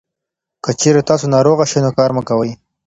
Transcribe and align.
که 0.63 0.71
چېرې 0.79 1.01
تاسو 1.09 1.25
ناروغه 1.35 1.65
شئ، 1.71 1.79
نو 1.85 1.91
کار 1.97 2.09
مه 2.15 2.21
کوئ. 2.27 2.51